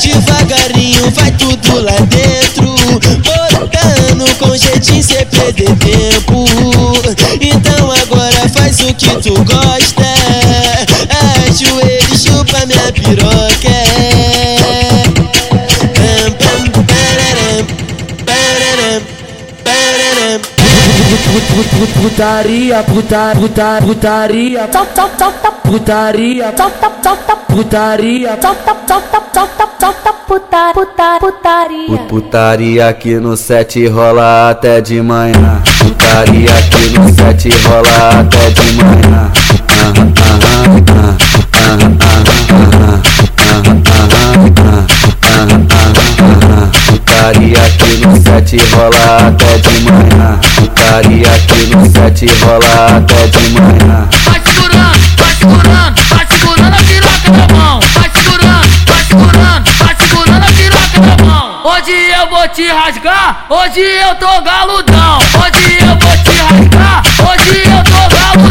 devagarinho 0.00 1.10
vai 1.10 1.30
tudo 1.32 1.82
lá 1.82 1.96
dentro, 2.00 2.74
botando 3.22 4.38
com 4.38 4.56
jeitinho 4.56 5.02
cê 5.02 5.24
perder 5.26 5.76
tempo, 5.76 6.44
então 7.40 7.92
agora 7.92 8.48
faz 8.48 8.80
o 8.80 8.94
que 8.94 9.10
tu 9.16 9.34
gosta, 9.44 10.06
ajoelha 11.46 12.00
e 12.12 12.18
chupa 12.18 12.66
minha 12.66 12.92
piroca. 12.92 13.39
Putaria, 21.50 22.82
puta, 22.84 23.32
puta, 23.34 23.78
putaria, 23.82 24.68
putaria, 25.64 26.50
putaria, 27.48 28.36
puta, 30.26 30.72
puta, 30.74 31.20
putaria. 31.22 31.96
Put- 31.96 32.08
Putaria 32.08 32.88
aqui 32.88 33.14
no 33.14 33.36
set 33.36 33.86
rola 33.88 34.50
até 34.50 34.80
de 34.80 35.00
manhã. 35.00 35.62
Putaria 35.78 36.50
aqui 36.50 36.90
no 36.98 37.08
set 37.14 37.48
rola 37.64 38.20
até 38.20 38.50
de 38.50 38.72
manhã. 38.82 39.30
Aham, 39.80 40.12
aham, 40.30 40.84
aham, 40.90 41.16
aham, 41.56 41.98
aham, 42.50 42.80
aham, 42.80 43.02
aham, 43.50 43.82
aham, 43.96 44.86
aham, 45.36 45.66
aham. 45.70 45.79
Putaria 47.20 47.58
aqui 47.58 47.98
no 47.98 48.16
set 48.16 48.56
rola 48.74 49.28
até 49.28 49.58
de 49.58 49.80
manhã. 49.80 50.40
Putaria 50.56 51.28
aqui 51.28 51.66
no 51.66 51.84
set 51.92 52.26
rola 52.42 52.96
até 52.96 53.26
de 53.26 53.50
manhã. 53.50 54.08
Vai 54.24 54.40
segurando, 54.40 54.98
vai 55.18 55.34
segurando, 55.34 56.02
vai 56.08 56.26
segurando 56.26 56.74
a 56.74 56.82
piroca 56.82 57.30
na 57.30 57.54
mão. 57.54 57.80
Vai 57.92 58.10
segurando, 58.14 58.70
vai 58.86 59.04
segurando, 59.04 59.70
vai 59.72 59.96
segurando 60.00 60.44
a 60.44 60.52
piroca 60.52 61.00
na 61.00 61.24
mão. 61.26 61.60
Hoje 61.62 61.92
eu 61.92 62.30
vou 62.30 62.48
te 62.48 62.66
rasgar, 62.68 63.44
hoje 63.50 63.80
eu 63.80 64.14
tô 64.14 64.40
galudão. 64.40 65.18
Hoje 65.18 65.76
eu 65.78 65.98
vou 65.98 66.16
te 66.24 66.40
rasgar, 66.40 67.02
hoje 67.18 67.62
eu 67.66 67.84
tô 67.84 68.16
galudão. 68.16 68.49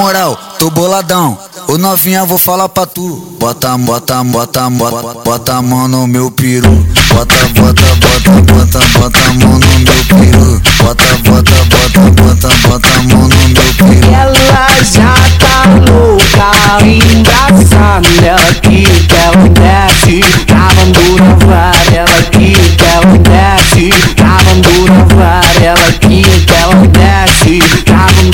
Moral, 0.00 0.38
tô 0.58 0.70
boladão. 0.70 1.38
Ô 1.68 1.76
novinha, 1.76 2.24
vou 2.24 2.38
falar 2.38 2.70
pra 2.70 2.86
tu. 2.86 3.36
Bota, 3.38 3.76
bota, 3.76 4.24
bota, 4.24 4.70
bota, 4.70 5.20
bota 5.22 5.52
a 5.54 5.62
mão 5.62 5.86
no 5.88 6.06
meu 6.06 6.30
peru. 6.30 6.86
Bota, 7.12 7.34
bota, 7.54 7.82
bota, 8.00 8.30
bota, 8.50 8.80
bota 8.98 9.18
a 9.18 9.32
mão 9.34 9.58
no 9.58 9.78
meu 9.78 10.04
peru. 10.08 10.62
Bota, 10.78 11.04
bota, 11.24 11.52
bota, 11.68 12.00
bota, 12.22 12.48
bota 12.66 12.88
a 12.88 13.02
mão 13.02 13.28
no 13.28 13.48
meu 13.48 13.74
peru. 13.74 14.10
Ela 14.14 14.68
já 14.82 15.14
tá 15.38 15.64
louca, 15.86 16.48
engraçada. 16.82 18.08
Ela 18.24 18.54
que 18.54 18.78
ela 19.14 19.48
desce, 19.50 20.16
na 20.50 20.64
bandura 20.74 21.30
vai. 21.46 21.80
Ela 21.94 22.22
que 22.32 22.48
ela 22.94 23.18
desce, 23.18 23.84
na 24.18 24.34
bandura 24.44 24.98
vai. 25.14 25.50
Ela 25.62 25.92
que 26.00 26.18
ela 26.54 26.80
desce, 26.88 27.29
see. 27.40 27.58
Drive 27.84 28.32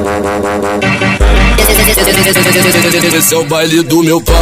them. 0.00 0.11
Esse 3.14 3.34
é 3.34 3.38
o 3.38 3.44
baile 3.44 3.82
do 3.82 4.02
meu 4.02 4.20
pai. 4.20 4.34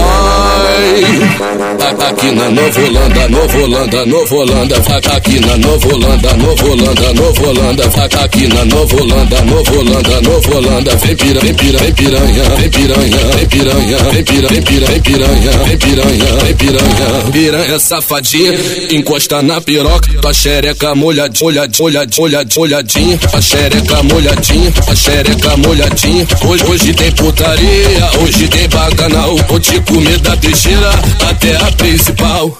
Tá 1.79 2.09
Aqui 2.09 2.31
na 2.31 2.49
Nova 2.51 2.81
Holanda, 2.81 3.29
Nova 3.29 3.59
Holanda, 3.59 4.07
Nova 4.07 4.35
Holanda. 4.35 4.81
Tá 4.81 5.17
Aqui 5.17 5.41
na 5.41 5.57
Nova 5.57 5.89
Holanda, 5.89 6.33
Nova 6.37 6.67
Holanda, 6.67 7.13
Nova 7.15 7.49
Holanda. 7.49 7.89
Tá 7.89 8.25
Aqui 8.25 8.47
na 8.47 8.65
Nova 8.65 8.97
Holanda, 8.97 9.43
Nova 9.43 9.73
Holanda, 9.73 10.21
Nova 10.21 10.55
Holanda. 10.57 10.97
Vem 10.97 11.17
piranha, 11.17 11.41
vem 11.41 11.55
piranha, 11.55 11.85
vem 11.85 11.95
piranha, 11.95 12.45
vem 12.57 12.71
piranha, 12.71 13.19
vem 13.33 13.47
piranha, 13.47 13.99
vem 13.99 14.25
piranha, 14.25 14.49
vem 14.51 14.63
piranha, 14.63 14.87
vem 14.87 15.01
piranha, 15.03 15.53
vem 15.65 15.77
piranha, 15.77 16.27
vem 16.45 16.55
piranha. 16.55 17.31
Piranha 17.33 17.79
safadinha, 17.79 18.53
encosta 18.91 19.43
na 19.43 19.61
piroca. 19.61 20.09
Tua 20.21 20.33
xereca 20.33 20.95
molhadinha, 20.95 21.41
molhadinha, 21.43 22.07
molhadinha, 22.19 22.57
molhadinha. 22.57 23.19
A 23.33 23.41
xereca 23.41 24.03
molhadinha, 24.03 24.73
a 24.89 24.95
xereca 24.95 25.57
molhadinha. 25.57 26.27
Hoje, 26.47 26.65
hoje 26.65 26.95
tem 26.95 27.11
putaria, 27.40 28.20
hoje 28.20 28.48
tem 28.48 28.68
bacanal. 28.68 29.37
Vou 29.48 29.59
te 29.59 29.81
comer 29.81 30.18
da 30.18 30.37
teixeira 30.37 30.90
até 31.26 31.57
a 31.57 31.72
principal. 31.72 32.59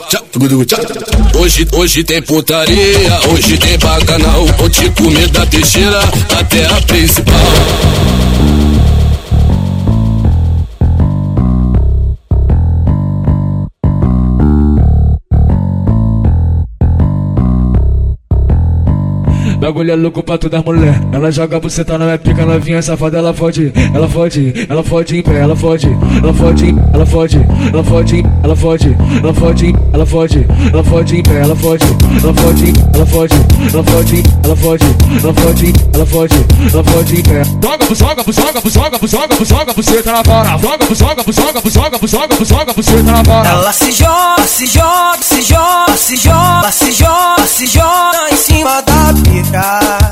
Hoje, 1.35 1.69
hoje 1.73 2.03
tem 2.03 2.23
putaria, 2.23 3.21
hoje 3.31 3.59
tem 3.59 3.79
bacanal. 3.79 4.47
Vou 4.59 4.71
te 4.71 4.89
comer 4.91 5.29
da 5.29 5.45
teixeira 5.45 6.01
até 6.35 6.65
a 6.65 6.81
principal. 6.83 8.20
Bagulho 19.71 19.93
é 19.93 19.95
louco 19.95 20.21
pra 20.21 20.37
todas 20.37 20.65
mulher. 20.65 21.01
Ela 21.13 21.31
joga 21.31 21.61
buceta 21.61 21.97
na 21.97 22.05
minha 22.05 22.19
pica, 22.19 22.45
novinha 22.45 22.83
safada, 22.83 23.19
ela 23.19 23.33
fode, 23.33 23.73
ela 23.95 24.09
fode, 24.09 24.67
ela 24.69 24.83
fode 24.83 25.17
em 25.17 25.23
pé, 25.23 25.39
ela 25.39 25.55
fode, 25.55 25.87
ela 25.87 26.35
fode, 26.35 26.75
ela 26.93 27.07
fode, 27.07 27.47
ela 27.73 27.87
fode, 27.87 28.27
ela 28.43 28.57
fode, 28.57 28.97
ela 29.23 29.33
fode, 29.33 29.77
ela 29.93 30.07
fode, 30.07 30.47
ela 30.73 30.83
fode 30.83 31.17
em 31.17 31.23
pé, 31.23 31.41
ela 31.41 31.55
fode, 31.55 31.85
ela 31.85 32.35
fode, 32.35 32.73
ela 32.93 33.07
fode, 33.07 33.37
ela 33.73 33.85
fode, 33.85 34.23
ela 34.43 34.57
fode, 34.57 34.87
ela 35.23 35.37
fode, 35.37 35.73
ela 35.95 36.07
fode, 36.07 36.47
ela 36.75 36.85
fode 36.85 37.21
em 37.21 37.23
pé. 37.23 37.43
Joga, 37.63 37.87
buçoga, 37.87 38.23
buçoga, 38.25 38.61
buçoga, 38.61 38.99
buçoga, 38.99 39.37
buçoga, 39.37 39.73
buceta 39.73 40.11
na 40.11 40.23
vara. 40.23 40.59
Joga, 40.59 40.85
buçoga, 40.85 41.23
buçoga, 41.23 41.61
buçoga, 41.61 41.99
buçoga, 41.99 42.37
buçoga, 42.37 42.73
buceta 42.73 43.03
na 43.05 43.23
vara. 43.23 43.49
Ela 43.49 43.73
se 43.73 43.93
joga, 43.93 44.43
se 44.43 44.67
joga, 44.67 45.23
se 45.23 45.43
joga, 45.43 45.97
se 45.97 46.17
joga, 46.17 46.73
se 46.73 46.91
joga, 46.93 47.47
se 47.47 47.67
joga 47.67 48.19
em 48.33 48.37
cima 48.37 48.83
da 48.83 49.15
pica. 49.23 49.60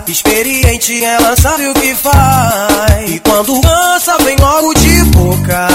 Experiente, 0.06 1.04
ela 1.04 1.36
sabe 1.36 1.68
o 1.68 1.74
que 1.74 1.94
faz. 1.94 3.10
E 3.10 3.20
quando 3.20 3.60
cansa, 3.60 4.16
vem 4.18 4.36
logo 4.36 4.74
de 4.74 5.04
boca. 5.04 5.68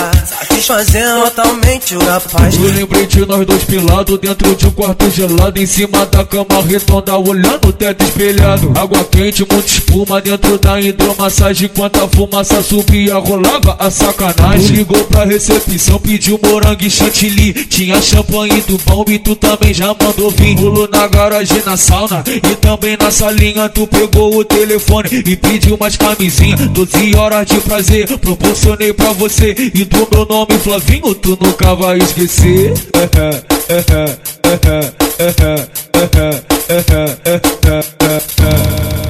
Satisfazendo 0.64 1.26
totalmente 1.26 1.94
o 1.98 2.00
rapaz. 2.00 2.56
Eu 2.56 2.72
lembrei 2.72 3.06
de 3.06 3.26
nós 3.26 3.46
dois 3.46 3.66
pilados 3.66 4.18
dentro 4.18 4.56
de 4.56 4.66
um 4.66 4.72
quarto 4.72 5.10
gelado 5.12 5.62
Em 5.62 5.66
cima 5.66 6.06
da 6.06 6.24
cama 6.24 6.62
redonda, 6.66 7.18
olhando 7.18 7.68
o 7.68 7.74
teto 7.74 8.02
espelhado. 8.06 8.72
Água 8.80 9.04
quente, 9.04 9.46
muita 9.52 9.68
espuma 9.68 10.22
dentro 10.22 10.58
da 10.58 10.80
hidromassagem. 10.80 11.70
Enquanto 11.74 12.02
a 12.02 12.08
fumaça 12.08 12.64
subia, 12.64 13.16
rolava 13.16 13.76
a 13.78 13.92
sacanagem. 13.92 14.78
Ligou 14.78 15.04
pra 15.06 15.26
recepção, 15.26 16.00
pediu 16.00 16.40
morango 16.42 16.86
e 16.86 16.90
chantilly. 16.90 17.52
Tinha 17.66 18.02
champanhe 18.02 18.62
do 18.62 18.78
bom 18.86 19.04
e 19.10 19.20
tu 19.20 19.36
também 19.36 19.74
já 19.74 19.88
mandou 19.88 20.32
vir. 20.32 20.56
Pulou 20.56 20.88
na 20.90 21.08
garagem, 21.08 21.62
na 21.66 21.76
sauna 21.76 22.24
e 22.26 22.56
também 22.56 22.96
na 22.98 23.12
salinha. 23.12 23.68
Tu 23.68 23.86
pegou 23.86 24.38
o 24.38 24.46
telefone 24.46 25.10
e 25.26 25.36
pediu 25.36 25.76
umas 25.76 25.98
camisinhas 25.98 26.62
12 26.70 27.16
horas 27.18 27.46
de 27.48 27.60
prazer, 27.60 28.08
proporcionei 28.18 28.94
pra 28.94 29.12
você 29.12 29.54
E 29.76 29.84
do 29.84 30.08
meu 30.10 30.26
nome 30.26 30.53
Flavinho, 30.60 31.14
tu 31.16 31.38
nunca 31.42 31.76
vai 31.76 31.98
esquecer 31.98 32.74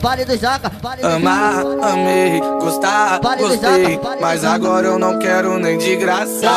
Vale 0.00 0.24
do 0.24 0.36
Jaca, 0.36 0.70
vale 0.80 1.02
do 1.02 1.08
Amar, 1.08 1.64
amei, 1.82 2.40
gostar, 2.60 3.18
Vale 3.20 3.42
gostei 3.42 3.94
Jaca, 3.94 4.04
vale 4.08 4.20
Mas 4.20 4.44
agora 4.44 4.86
eu 4.86 4.98
não 4.98 5.18
quero 5.18 5.58
nem 5.58 5.76
de 5.76 5.96
graça. 5.96 6.48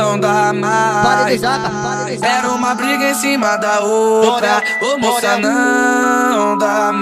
Não 0.00 0.18
dá 0.18 0.52
Vale 0.52 0.52
do 0.52 0.60
mais. 0.60 1.40
Jaca, 1.40 1.68
vale 1.68 2.16
do 2.16 2.20
Jaca. 2.20 2.32
Era 2.38 2.48
uma 2.48 2.74
briga 2.74 3.10
em 3.10 3.14
cima 3.14 3.56
da 3.56 3.80
outra. 3.80 4.62
Ô 4.82 4.98
moça, 4.98 5.38
não 5.38 6.58
dá 6.58 6.92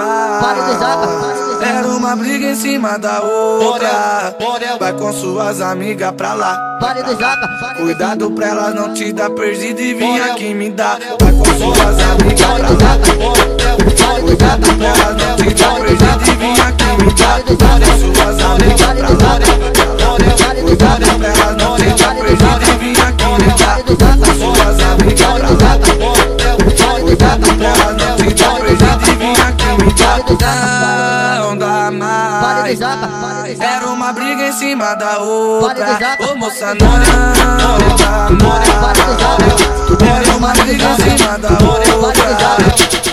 Vale 0.40 0.60
do 0.60 0.72
Jaca, 0.78 1.06
mais 1.06 1.06
vale 1.06 1.44
do 1.44 1.60
Jaca. 1.60 1.66
Era 1.66 1.88
uma 1.88 2.16
briga 2.16 2.46
em 2.46 2.56
cima 2.56 2.98
da 2.98 3.22
outra. 3.22 4.36
Vai 4.78 4.92
com 4.92 5.12
suas 5.14 5.62
amigas 5.62 6.12
pra 6.12 6.34
lá. 6.34 6.78
Vale 6.80 7.02
do 7.02 7.18
Jaca, 7.18 7.48
vale 7.60 7.74
do 7.78 7.84
Cuidado 7.84 8.30
pra 8.32 8.48
elas 8.48 8.74
não 8.74 8.92
te 8.92 9.12
dar 9.14 9.30
perdido 9.30 9.80
e 9.80 9.94
vir 9.94 10.20
aqui 10.22 10.52
me 10.52 10.70
dar. 10.70 10.98
Vai 11.20 11.32
com 11.32 11.44
suas 11.44 11.98
amigas 12.00 12.40
pra 12.40 12.68
lá 12.68 13.45
Vai 14.06 14.20
cuidar 14.22 14.56
da 14.58 14.72
bola 14.72 15.14
dela, 15.14 15.36
então 15.44 15.74
presente 15.80 16.30
vim 16.36 16.60
aqui 16.60 16.84
me 17.02 17.12
dar 17.12 17.42
Cuidar 17.42 17.78
das 17.80 17.88
suas 18.00 18.38
anelas, 18.38 18.80
pra 18.80 18.92
lá, 18.94 19.08
pra 19.08 19.84
lá, 19.84 20.18
né? 20.18 20.30
Cuidar 20.62 20.98
da 21.00 21.06
perna, 21.06 21.48
não, 21.58 21.76
né? 21.76 21.86
Então 21.88 22.14
presente 22.14 22.70
vim 22.78 22.92
aqui 22.92 23.26
me 23.42 23.50
dar 23.58 23.82
Cuidar 23.82 24.16
das 24.16 24.36
suas 24.38 24.78
anelas, 24.80 25.20
pra 25.20 25.32
lá, 25.32 25.48
pra 25.56 25.66
lá, 25.66 25.72
né? 25.74 26.96
Cuidar 27.00 27.36
da 27.38 27.52
bola 27.52 27.92
dela, 27.94 28.16
então 28.26 28.54
presente 28.54 29.10
vim 29.16 29.32
aqui 29.32 29.70
me 29.84 29.92
dar 29.92 31.40
Não 31.40 31.58
dá 31.58 31.90
mais, 31.90 32.80
era 33.60 33.86
uma 33.88 34.12
briga 34.12 34.46
em 34.46 34.52
cima 34.52 34.94
da 34.94 35.18
outra 35.18 36.16
Ô 36.20 36.36
moça, 36.36 36.74
não, 36.76 36.92
não 37.58 37.96
dá 37.96 38.30
mais 38.44 38.68
Era 40.00 40.36
uma 40.36 40.52
briga 40.52 40.84
em 40.84 41.18
cima 41.18 41.38
da 41.38 41.48
outra 41.64 43.05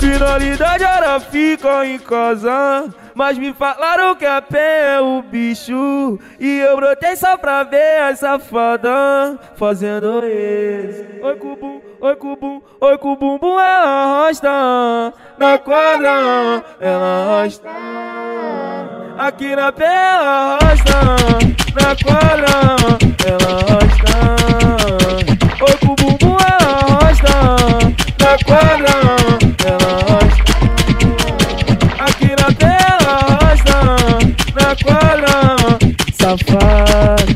Finalidade 0.00 0.82
era 0.82 1.20
ficar 1.20 1.86
em 1.86 1.98
casa 1.98 2.86
Mas 3.14 3.36
me 3.36 3.52
falaram 3.52 4.14
que 4.16 4.24
a 4.24 4.40
pé 4.40 4.94
é 4.96 5.00
o 5.00 5.22
bicho. 5.22 6.18
E 6.40 6.60
eu 6.60 6.76
brotei 6.76 7.14
só 7.16 7.36
pra 7.36 7.62
ver 7.62 8.00
a 8.00 8.16
safada 8.16 9.38
Fazendo 9.56 10.24
isso 10.26 11.04
Oi 11.22 11.36
cubum, 11.36 11.80
oi 12.00 12.16
cubum, 12.16 12.62
oi 12.80 12.98
bum 12.98 13.60
Ela 13.60 14.24
arrasta. 14.24 15.14
Na 15.38 15.58
quadra 15.58 16.64
Ela 16.80 17.38
arrasta. 17.38 17.70
Aqui 19.18 19.54
na 19.54 19.70
pé 19.70 19.84
ela 19.84 20.58
arrasta. 20.60 21.00
Na 21.74 21.96
quadra 22.02 22.46
Ela 23.24 23.50
arrasta. 23.60 24.14
Oi 25.60 25.76
bum 25.82 26.36
ela 26.40 26.96
arrasta. 26.96 27.34
Na 28.18 28.38
quadra 28.44 29.13
arrasta, 36.56 37.34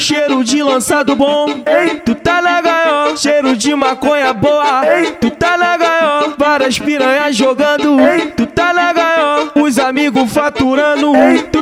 Cheiro 0.00 0.42
de 0.42 0.62
lançado 0.62 1.14
bom, 1.14 1.46
ei, 1.66 2.00
tu 2.00 2.16
tá 2.16 2.42
na 2.42 2.60
gaiola. 2.60 3.16
Cheiro 3.16 3.56
de 3.56 3.74
maconha 3.74 4.32
boa, 4.32 4.82
ei, 4.84 5.12
tu 5.12 5.30
tá 5.30 5.56
na 5.56 5.76
gaiola. 5.76 6.34
Várias 6.36 6.78
piranhas 6.78 7.36
jogando, 7.36 7.69
faturando, 10.50 11.14
ei, 11.14 11.59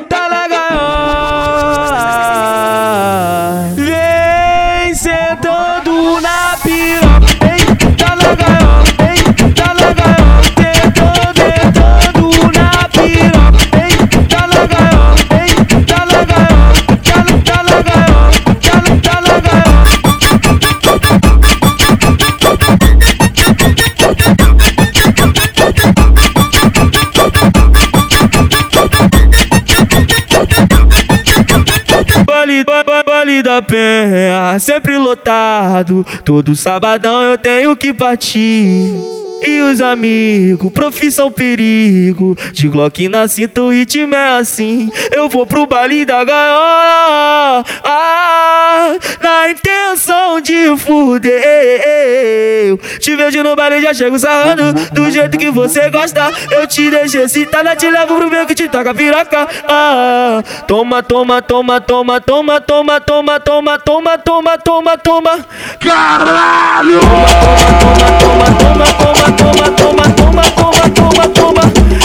da 33.48 33.62
penha, 33.62 34.58
sempre 34.58 34.98
lotado. 34.98 36.04
Todo 36.22 36.54
sabadão 36.54 37.22
eu 37.22 37.38
tenho 37.38 37.74
que 37.74 37.94
partir. 37.94 38.92
E 39.40 39.60
os 39.62 39.80
amigos, 39.80 40.72
profissão 40.72 41.30
perigo. 41.30 42.36
De 42.52 42.68
Glock 42.68 43.08
na 43.08 43.28
cinta, 43.28 43.62
o 43.62 43.70
ritmo 43.70 44.14
é 44.14 44.38
assim. 44.38 44.90
Eu 45.12 45.28
vou 45.28 45.46
pro 45.46 45.66
baile 45.66 46.04
da 46.04 46.24
gaiola. 46.24 47.64
Ah, 47.84 48.96
na 49.22 49.50
intenção 49.50 50.40
de 50.40 50.76
fuder. 50.76 52.76
Te 52.98 53.14
vejo 53.16 53.42
no 53.42 53.54
baile, 53.54 53.80
já 53.80 53.94
chego 53.94 54.18
sarrando. 54.18 54.72
Do 54.92 55.10
jeito 55.10 55.38
que 55.38 55.50
você 55.50 55.88
gosta. 55.90 56.30
Eu 56.50 56.66
te 56.66 56.90
deixo 56.90 57.18
excitada, 57.18 57.76
te 57.76 57.88
levo 57.90 58.16
pro 58.16 58.30
meio 58.30 58.46
que 58.46 58.54
te 58.54 58.68
toca 58.68 58.94
piroca. 58.94 59.46
Ah, 59.68 60.42
toma, 60.66 61.02
toma, 61.02 61.40
toma, 61.40 61.80
toma, 61.80 62.20
toma, 62.20 62.60
toma, 62.60 63.00
toma, 63.00 63.40
toma, 63.40 63.78
toma, 63.78 64.18
toma, 64.18 64.58
toma, 64.58 64.98
toma. 64.98 65.46
Caralho! 65.80 67.00
Toma, 67.00 67.26
toma, 67.40 68.18
toma, 68.18 68.58
toma, 68.58 68.58
toma, 68.58 69.14
toma, 69.14 69.27
toma, 69.36 69.70
toma, 69.76 70.02
toma, 70.14 70.42
toma, 70.56 70.88
toma, 70.90 71.28
toma, 71.28 71.62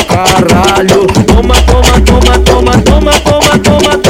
caralho. 0.08 1.06
Toma, 1.28 1.56
toma, 1.66 2.00
toma, 2.06 2.40
toma, 2.44 2.82
toma, 2.84 3.12
toma, 3.20 3.58
toma. 3.60 4.03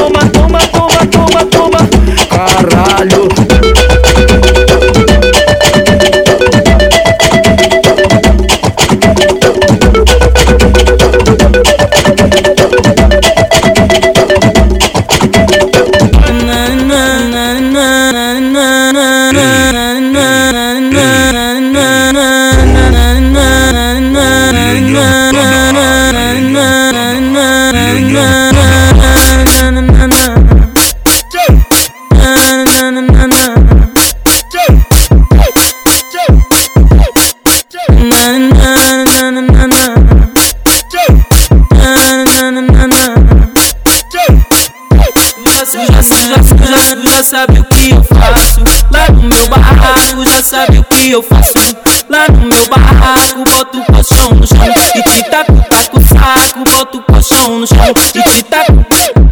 Boto 53.54 53.78
o 53.78 53.86
colchão 53.86 54.32
no 54.32 54.48
chão 54.48 54.58
e 54.96 55.04
te 55.04 55.24
taco, 55.30 55.54
taco 55.70 56.00
o 56.00 56.02
saco. 56.02 56.64
Boto 56.72 56.98
o 56.98 57.02
colchão 57.04 57.60
no 57.60 57.68
chão 57.68 57.78
e 58.16 58.24
te 58.24 58.44
taco, 58.46 58.84
taco, 58.90 59.28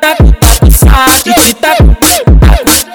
taco, 0.00 0.32
taco 0.32 0.66
o 0.66 0.70
saco. 0.72 1.28
E 1.28 1.34
te 1.34 1.54
taco, 1.56 1.84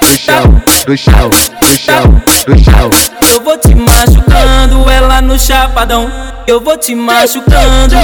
Do 0.07 0.17
chão, 0.17 0.62
do 0.88 0.97
chão, 0.97 1.29
do 1.29 1.77
chão, 1.77 2.21
do 2.47 2.57
chão. 2.63 2.89
eu 3.31 3.43
vou 3.43 3.57
te 3.59 3.75
machucando. 3.75 4.89
Ela 4.89 5.21
no 5.21 5.38
chapadão, 5.38 6.12
eu 6.47 6.59
vou 6.59 6.77
te 6.77 6.95
machucando. 6.95 7.95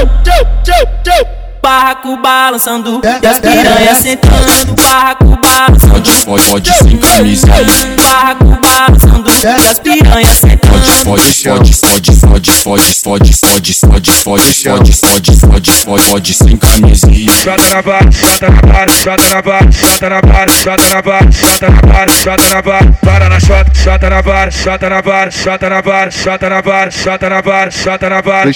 Barraco 1.65 2.15
balançando 2.17 3.01
e 3.03 3.25
as 3.27 3.39
piranhas 3.39 3.97
sentando. 3.97 4.75
Barraco 4.75 5.35
balançando. 5.41 6.11
Fode, 6.23 6.45
fode 6.45 6.71
sem 6.77 6.97
camisa 6.97 7.47
aí. 7.51 7.95
Barraco 7.95 8.45
balançando 8.61 9.31
e 9.31 9.67
as 9.67 9.79
piranhas 9.79 10.37
sentando. 10.37 10.75
Fode, 11.03 11.33
fode, 11.33 11.73
fode, 11.73 12.11
fode, 12.11 12.51
fode, 12.51 12.93
fode, 12.93 13.33
fode, 13.33 13.33
fode, 13.33 14.11
fode, 14.11 14.11
fode, 14.13 14.93
fode, 14.93 15.35
fode, 15.39 15.71
fode, 15.71 16.03
fode 16.05 16.33
sem 16.35 16.55
camisa 16.55 17.07
aí. 17.07 17.25
Chata 17.31 17.67
na 17.73 17.81
barra, 17.81 18.11
chata 18.11 18.49
na 18.51 18.61
barra, 18.61 18.87
chata 18.87 19.29
na 19.29 19.41
barra, 19.41 19.71
chata 19.71 20.09
na 20.09 20.21
barra, 20.21 20.51
chata 20.51 20.93
na 20.93 21.01
barra, 21.01 21.31
chata 21.31 21.69
na 21.69 21.81
barra, 21.81 22.07
chata 22.09 22.49
na 22.53 22.61
barra, 22.61 22.93
para 23.03 23.29
na 23.29 23.39
chota, 23.39 23.71
chata 23.73 24.09
na 24.09 24.21
barra, 24.21 24.51
chata 24.51 24.89
na 24.89 25.01
barra, 25.01 25.31
chata 25.31 25.69
na 25.69 25.81
barra, 25.81 26.11
chata 26.11 26.49
na 26.49 26.61
barra, 26.61 26.91
chata 26.91 27.29
na 27.29 27.41
barra, 27.41 27.71
chata 27.71 28.09
na 28.09 28.21
barra. 28.21 28.51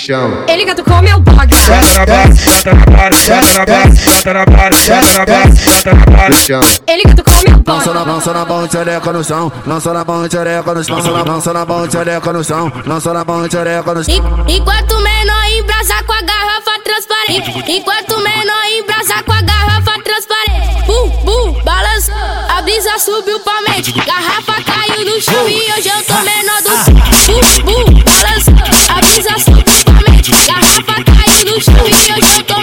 Ele 0.47 0.65
catucou 0.65 1.01
meu 1.01 1.19
bog. 1.19 1.55
Chata 1.55 1.99
na 1.99 2.05
barra, 2.05 2.35
chata 2.35 2.73
na 2.73 2.85
barra, 2.85 2.98
na 2.99 4.33
na 4.33 4.45
na 4.45 4.45
na. 5.25 6.61
Ele 6.87 7.03
catucou 7.03 7.33
meu 7.47 7.57
bog. 7.59 7.63
Lança 7.69 7.93
na, 7.93 8.03
lança 8.03 8.33
na 8.33 8.45
mão, 8.45 8.69
xereca 8.69 9.13
no 9.13 9.23
chão. 9.23 9.51
Lança 9.65 9.93
na 9.93 10.03
mão, 10.05 10.29
xereca 10.29 10.73
no 10.73 10.83
chão. 10.83 10.95
Lança 11.25 11.53
na, 11.53 11.65
mão, 11.65 11.89
xereca 11.91 12.33
no 12.33 12.43
chão. 12.43 12.71
Lança 12.85 13.13
na 13.13 13.23
mão, 13.23 13.49
xereca 13.49 13.93
no 13.93 14.03
chão. 14.03 14.15
En- 14.47 14.55
Enquanto 14.57 14.91
o 14.91 15.01
menor 15.01 15.43
embrasa 15.57 16.03
com 16.03 16.13
a 16.13 16.21
garrafa 16.21 16.71
transparente. 16.83 17.71
Enquanto 17.71 18.11
o 18.15 18.19
menor 18.21 18.63
embrasa 18.77 19.23
com 19.23 19.31
a 19.33 19.41
garrafa 19.41 19.91
transparente. 20.03 20.83
Bum, 20.85 21.09
bum, 21.23 21.53
balançou. 21.63 22.15
A 22.49 22.61
brisa 22.61 22.97
subiu 22.99 23.39
pra 23.39 23.61
mente. 23.69 23.91
Garrafa 23.93 24.61
caiu 24.63 25.05
no 25.05 25.21
chão 25.21 25.47
e 25.47 25.71
hoje 25.77 25.89
eu 25.89 26.03
tô 26.03 26.13
menor 26.23 26.61
do 26.63 26.69
Bum, 27.27 27.63
bum, 27.63 28.03
balançou. 28.03 28.53
A 28.89 29.01
brisa 29.01 29.39
subiu 29.39 29.83
pra 29.85 30.11
mente. 30.11 30.31
Garrafa 30.31 31.03
caiu 31.05 31.45
no 31.55 31.61
chão 31.61 31.87
e 31.87 31.93
hoje 32.13 32.37
eu 32.37 32.43
tô 32.43 32.58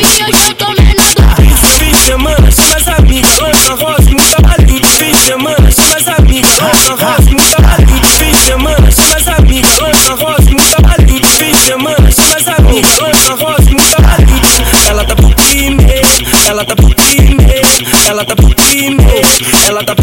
caiu 0.00 0.26
no 0.26 0.40
chão 0.40 1.36
e 1.42 1.52
hoje 1.52 1.90
eu 1.90 1.94
chama 1.94 2.30
as 2.32 2.88
amigas, 2.88 3.38
lança 3.38 3.74
rosa 3.74 4.10
e 4.10 4.14
muita 4.14 4.42
balinha. 4.42 4.88
Fim 4.98 5.10
de 5.10 5.16
chama 5.16 5.50
as 5.50 6.08
amigas, 6.08 6.58
lança 6.58 6.94
rosa 6.94 7.30
e 7.30 7.34
muita 7.34 7.62
balinha. 7.62 8.02
Fim 8.18 8.30
de 8.30 8.36
chama 8.36 8.70
as 9.16 9.28
amigas, 9.28 9.78
lança 9.78 10.14
rosa 10.14 10.50
e 10.50 10.54
as 12.34 12.48
amigas, 12.48 12.98
lança 12.98 13.34
rosa 13.34 13.70
e. 13.70 13.80
Ela 14.88 15.04
tá 15.04 15.14
pro 15.14 15.30
ela 16.48 16.64
tá 16.64 16.74
pro 16.74 16.94
crime, 16.94 17.46
ela 18.08 18.24
tá 18.24 18.34
pro 18.34 18.54
crime, 18.54 18.96
ela 19.68 19.84
tá 19.84 19.94